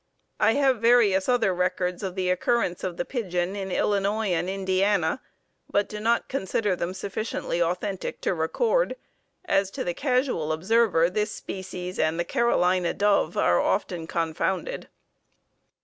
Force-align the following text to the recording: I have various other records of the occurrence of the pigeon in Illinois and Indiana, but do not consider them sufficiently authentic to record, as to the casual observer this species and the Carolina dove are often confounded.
I 0.39 0.53
have 0.53 0.79
various 0.81 1.29
other 1.29 1.53
records 1.53 2.01
of 2.01 2.15
the 2.15 2.31
occurrence 2.31 2.83
of 2.83 2.97
the 2.97 3.05
pigeon 3.05 3.55
in 3.55 3.71
Illinois 3.71 4.29
and 4.29 4.49
Indiana, 4.49 5.21
but 5.69 5.87
do 5.87 5.99
not 5.99 6.27
consider 6.27 6.75
them 6.75 6.95
sufficiently 6.95 7.61
authentic 7.61 8.19
to 8.21 8.33
record, 8.33 8.95
as 9.45 9.69
to 9.69 9.83
the 9.83 9.93
casual 9.93 10.51
observer 10.53 11.07
this 11.07 11.31
species 11.31 11.99
and 11.99 12.19
the 12.19 12.25
Carolina 12.25 12.95
dove 12.95 13.37
are 13.37 13.59
often 13.61 14.07
confounded. 14.07 14.87